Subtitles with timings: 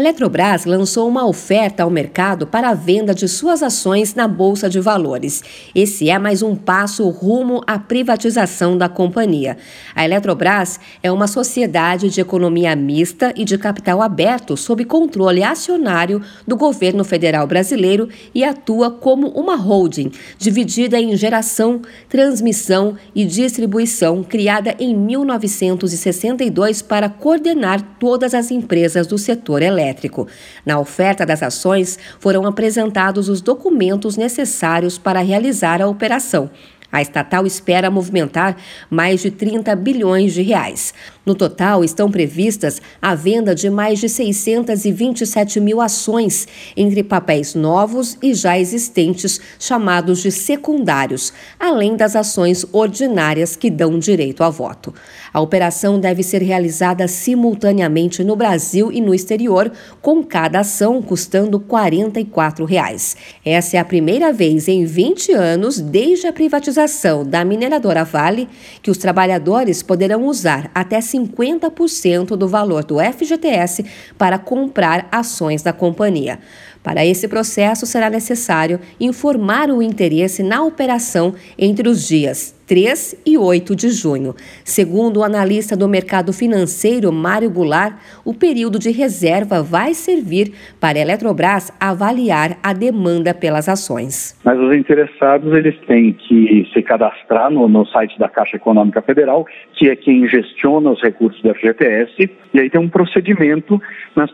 [0.00, 4.80] Eletrobras lançou uma oferta ao mercado para a venda de suas ações na Bolsa de
[4.80, 5.44] Valores.
[5.74, 9.58] Esse é mais um passo rumo à privatização da companhia.
[9.94, 16.22] A Eletrobras é uma sociedade de economia mista e de capital aberto sob controle acionário
[16.48, 24.24] do governo federal brasileiro e atua como uma holding, dividida em geração, transmissão e distribuição,
[24.24, 30.26] criada em 1962 para coordenar todas as empresas do setor elétrico elétrico.
[30.64, 36.50] Na oferta das ações, foram apresentados os documentos necessários para realizar a operação.
[36.92, 38.56] A estatal espera movimentar
[38.90, 40.92] mais de 30 bilhões de reais.
[41.24, 48.18] No total, estão previstas a venda de mais de 627 mil ações, entre papéis novos
[48.20, 54.92] e já existentes, chamados de secundários, além das ações ordinárias que dão direito a voto.
[55.32, 59.70] A operação deve ser realizada simultaneamente no Brasil e no exterior,
[60.02, 63.16] com cada ação custando 44 reais.
[63.44, 66.79] Essa é a primeira vez em 20 anos, desde a privatização
[67.26, 68.48] da mineradora Vale,
[68.82, 73.84] que os trabalhadores poderão usar até 50% do valor do FGTS
[74.16, 76.38] para comprar ações da companhia.
[76.82, 83.36] Para esse processo, será necessário informar o interesse na operação entre os dias 3 e
[83.36, 84.32] 8 de junho.
[84.64, 90.96] Segundo o analista do mercado financeiro Mário Goulart, o período de reserva vai servir para
[90.96, 94.38] a Eletrobras avaliar a demanda pelas ações.
[94.44, 99.44] Mas os interessados eles têm que se cadastrar no, no site da Caixa Econômica Federal,
[99.74, 103.82] que é quem gestiona os recursos da FGTS, e aí tem um procedimento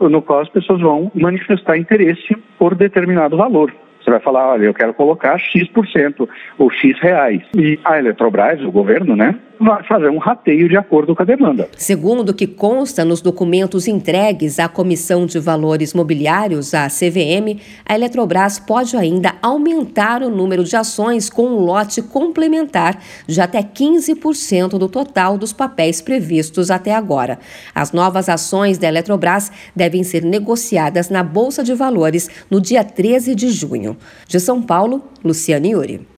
[0.00, 3.70] no qual as pessoas vão manifestar interesse por determinado valor.
[4.02, 7.42] Você vai falar, olha, eu quero colocar X% ou X reais.
[7.56, 11.68] E a Eletrobras, o governo, né, vai fazer um rateio de acordo com a demanda.
[11.76, 17.94] Segundo o que consta nos documentos entregues à Comissão de Valores Mobiliários, a CVM, a
[17.94, 24.78] Eletrobras pode ainda aumentar o número de ações com um lote complementar de até 15%
[24.78, 27.38] do total dos papéis previstos até agora.
[27.74, 33.34] As novas ações da Eletrobras devem ser negociadas na Bolsa de Valores no dia 13
[33.34, 33.96] de junho.
[34.26, 36.06] De São Paulo, Luciane Yuri.